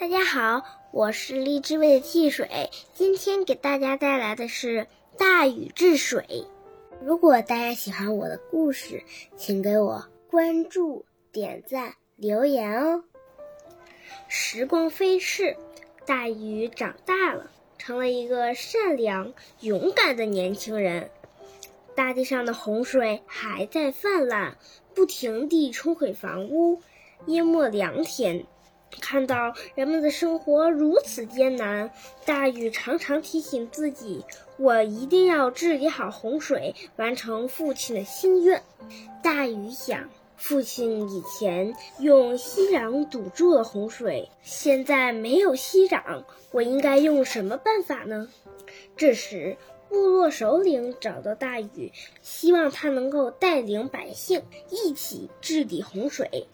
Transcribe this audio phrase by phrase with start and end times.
[0.00, 0.62] 大家好，
[0.92, 4.86] 我是荔枝味的汽水，今天给大家带来的是
[5.16, 6.46] 大禹治水。
[7.02, 9.02] 如果大家喜欢我的故事，
[9.36, 13.02] 请给我关注、点赞、留言哦。
[14.28, 15.56] 时光飞逝，
[16.06, 21.10] 大禹长大了，成了一个善良、勇敢的年轻人。
[21.96, 24.56] 大地上的洪水还在泛滥，
[24.94, 26.80] 不停地冲毁房屋，
[27.26, 28.46] 淹没良田。
[29.00, 31.90] 看到人们的生活如此艰难，
[32.24, 34.24] 大禹常常提醒自己
[34.58, 38.62] ：“我一定要治理好洪水，完成父亲的心愿。”
[39.22, 48.28] 大禹想，父亲以前用息壤堵住了洪水，现在没有息壤，我应该用什么办法呢？
[48.96, 49.56] 这时，
[49.88, 51.92] 部落首领找到大禹，
[52.22, 56.46] 希望他能够带领百姓一起治理洪水。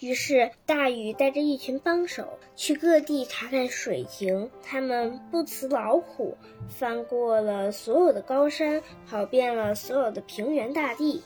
[0.00, 4.48] 于是，大禹带着一群帮手去各地查看水情。
[4.62, 6.36] 他们不辞劳苦，
[6.68, 11.20] 翻过了所有的高山，跑遍了所有的平原大地。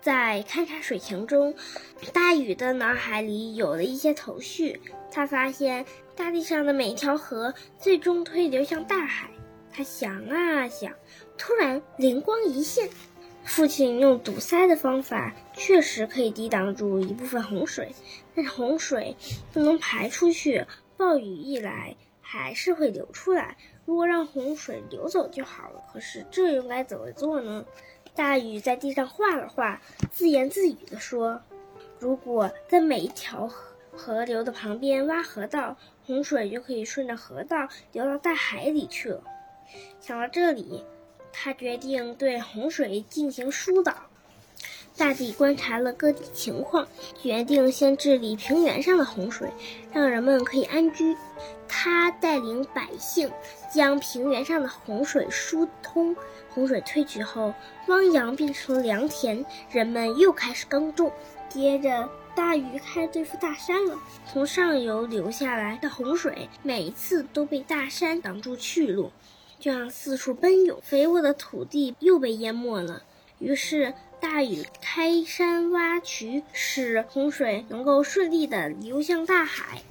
[0.00, 1.54] 在勘察水情中，
[2.12, 4.80] 大禹的脑海里有了一些头绪。
[5.10, 9.30] 他发现大地上的每条河最终会流向大海。
[9.76, 10.94] 他想啊想，
[11.36, 12.88] 突然灵光一现：
[13.44, 17.94] 父亲用堵塞的方法确实可以抵挡住一部分洪水，
[18.34, 19.14] 但是洪水
[19.52, 20.64] 不能排出去，
[20.96, 23.58] 暴雨一来还是会流出来。
[23.84, 25.82] 如果让洪水流走就好了。
[25.92, 27.66] 可是这又该怎么做呢？
[28.14, 31.42] 大禹在地上画了画，自言自语地说
[32.00, 39.22] ：“如果在每一条河河流的旁边挖河道，洪水就可以顺着河道流到大海里去了。”
[40.00, 40.84] 想到这里，
[41.32, 43.94] 他决定对洪水进行疏导。
[44.96, 46.88] 大帝观察了各地情况，
[47.22, 49.50] 决定先治理平原上的洪水，
[49.92, 51.14] 让人们可以安居。
[51.68, 53.30] 他带领百姓
[53.70, 56.16] 将平原上的洪水疏通。
[56.48, 57.52] 洪水退去后，
[57.88, 61.12] 汪洋变成了良田，人们又开始耕种。
[61.50, 63.98] 接着，大禹开始对付大山了。
[64.26, 69.12] 从上游流下来的洪水，每一次都被大山挡住去路。
[69.58, 73.02] 就像四处奔涌，肥沃的土地又被淹没了。
[73.38, 79.82] 于是大禹开山挖渠，使洪水能够顺利地流向大海。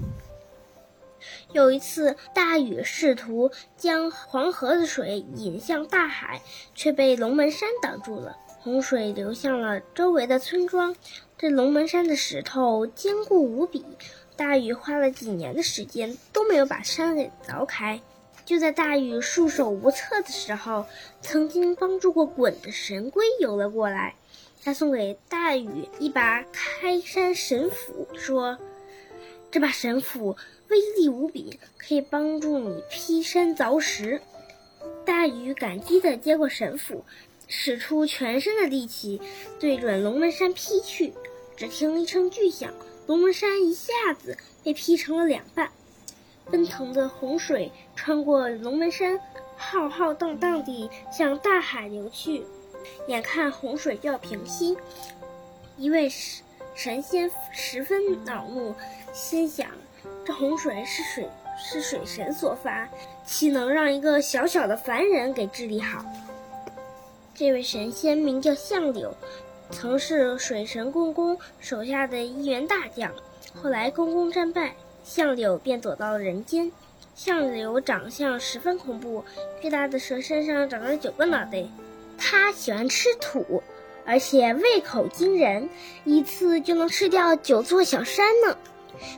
[1.51, 6.41] 有一次，大禹试图将黄河的水引向大海，
[6.73, 8.37] 却被龙门山挡住了。
[8.59, 10.95] 洪水流向了周围的村庄。
[11.37, 13.85] 这龙门山的石头坚固无比，
[14.35, 18.01] 大禹花了几年的时间都没有把山给凿开。
[18.45, 20.85] 就在大禹束手无策的时候，
[21.21, 24.15] 曾经帮助过鲧的神龟游了过来。
[24.63, 28.57] 他送给大禹一把开山神斧，说
[29.51, 30.37] ：“这把神斧
[30.69, 34.21] 威力无比，可以帮助你劈山凿石。”
[35.05, 37.03] 大禹感激地接过神斧，
[37.47, 39.21] 使出全身的力气，
[39.59, 41.13] 对准龙门山劈去。
[41.55, 42.73] 只听一声巨响，
[43.07, 45.71] 龙门山一下子被劈成了两半。
[46.51, 49.19] 奔腾的洪水穿过龙门山，
[49.57, 52.45] 浩浩荡荡地向大海流去。
[53.07, 54.77] 眼看洪水就要平息，
[55.77, 56.43] 一位神
[56.75, 58.75] 神仙十分恼怒，
[59.11, 59.67] 心想：
[60.23, 62.87] 这洪水是水是水神所发，
[63.25, 66.05] 岂能让一个小小的凡人给治理好？
[67.33, 69.13] 这位神仙名叫相柳，
[69.71, 73.11] 曾是水神公公手下的一员大将，
[73.55, 74.75] 后来公公战败。
[75.05, 76.71] 相柳便躲到了人间。
[77.13, 79.23] 相柳长相十分恐怖，
[79.61, 81.63] 巨大的蛇身上长着九个脑袋。
[82.17, 83.61] 他喜欢吃土，
[84.03, 85.69] 而且胃口惊人，
[86.05, 88.57] 一次就能吃掉九座小山呢。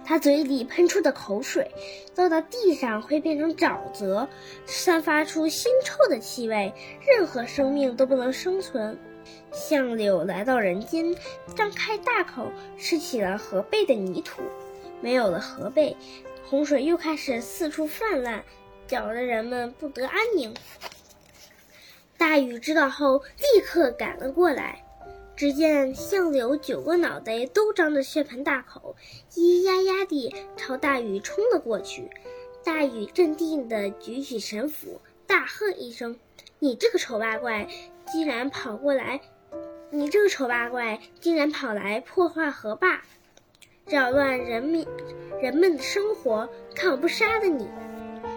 [0.05, 1.71] 他嘴里喷出的口水，
[2.17, 4.27] 落到地上会变成沼泽，
[4.65, 6.73] 散发出腥臭的气味，
[7.07, 8.99] 任何生命都不能生存。
[9.51, 11.15] 相柳来到人间，
[11.55, 14.41] 张开大口吃起了河背的泥土。
[15.01, 15.95] 没有了河背，
[16.49, 18.43] 洪水又开始四处泛滥，
[18.87, 20.53] 搅得人们不得安宁。
[22.17, 24.83] 大禹知道后，立刻赶了过来。
[25.35, 28.95] 只见相柳九个脑袋都张着血盆大口，
[29.29, 32.09] 咿咿呀呀地朝大禹冲了过去。
[32.63, 36.17] 大禹镇定地举起神斧，大喝一声
[36.57, 37.67] ：“你这个丑八怪，
[38.11, 39.21] 竟然跑过来！
[39.91, 43.03] 你这个丑八怪，竟然跑来破坏河坝！”
[43.89, 44.85] 扰乱人民
[45.41, 47.69] 人们的生活，看我不杀了你！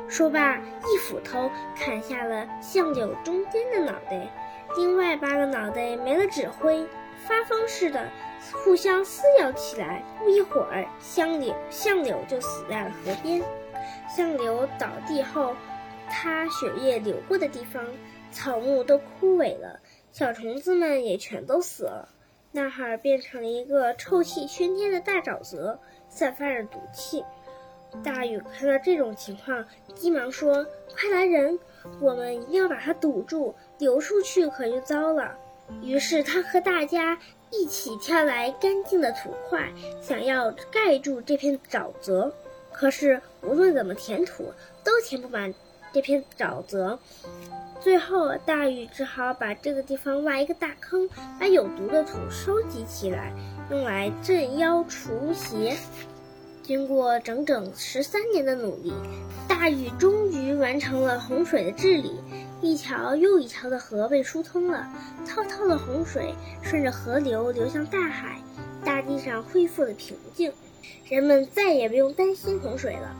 [0.08, 4.32] 说罢，一斧头砍下了相柳中间的脑袋，
[4.76, 6.86] 另外八个脑袋没了指挥，
[7.26, 8.08] 发疯似的
[8.52, 10.04] 互相撕咬起来。
[10.20, 13.42] 不一会儿，相柳相柳就死在了河边。
[14.08, 15.56] 相柳倒地后，
[16.08, 17.84] 他血液流过的地方，
[18.30, 19.80] 草木都枯萎了，
[20.12, 22.08] 小虫子们也全都死了。
[22.52, 27.24] 那儿变成了一个臭气熏天的大沼泽，散发着毒气。
[28.04, 29.64] 大禹看到这种情况，
[29.94, 31.58] 急忙说：“快来人，
[32.00, 35.36] 我们一定要把它堵住，流出去可就糟了。”
[35.82, 37.18] 于是他和大家
[37.50, 42.32] 一起挑来干净的土块，想要盖住这片沼泽。
[42.72, 44.52] 可是无论怎么填土，
[44.82, 45.52] 都填不满
[45.92, 46.98] 这片沼泽。
[47.80, 53.32] 最后，大禹只好把这个地方挖一个大坑，把有毒的土收集起来，
[53.70, 55.74] 用来镇妖除邪。
[56.62, 58.92] 经过整整十三年的努力，
[59.48, 62.20] 大禹终于完成了洪水的治理。
[62.60, 64.86] 一条又一条的河被疏通了，
[65.26, 68.38] 滔滔的洪水顺着河流流向大海，
[68.84, 70.52] 大地上恢复了平静，
[71.08, 73.16] 人们再也不用担心洪水了，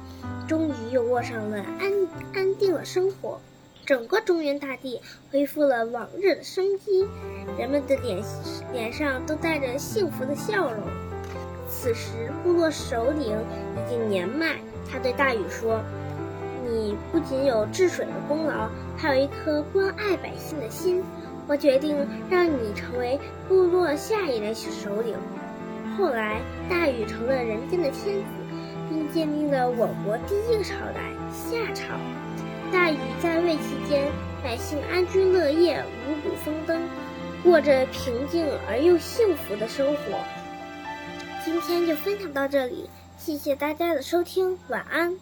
[0.46, 1.90] 终于又过上了安
[2.34, 3.40] 安定的生活，
[3.84, 5.00] 整个中原大地
[5.30, 7.06] 恢复了往日的生机，
[7.58, 8.22] 人们的脸
[8.72, 10.84] 脸上都带着幸福的笑容。
[11.68, 14.56] 此时，部落首领已经年迈，
[14.90, 15.80] 他对大禹说。
[16.66, 21.02] 你不仅有治水的功劳，还有一颗关爱百姓的心。
[21.48, 21.96] 我决定
[22.30, 23.18] 让你成为
[23.48, 25.16] 部落下一代首领。
[25.98, 28.24] 后来，大禹成了人间的天子，
[28.88, 31.96] 并建立了我国第一个朝代夏朝。
[32.72, 34.12] 大禹在位期间，
[34.44, 36.80] 百姓安居乐业，五谷丰登，
[37.42, 40.24] 过着平静而又幸福的生活。
[41.44, 42.88] 今天就分享到这里，
[43.18, 45.16] 谢谢大家的收听，晚安。